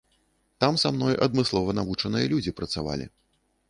Там 0.63 0.79
са 0.85 0.91
мной 0.95 1.19
адмыслова 1.27 1.79
навучаныя 1.81 2.35
людзі 2.35 2.59
працавалі. 2.63 3.05